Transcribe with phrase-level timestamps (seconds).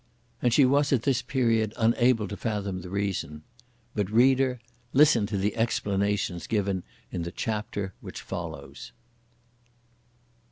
[0.41, 3.43] And she was at this period unable to fathom the reason.
[3.93, 4.59] But, reader,
[4.93, 6.81] listen to the explanations given
[7.11, 8.93] in the chapter which follows.